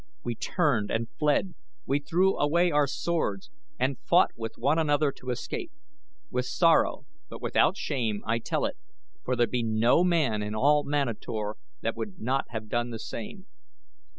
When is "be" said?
9.45-9.61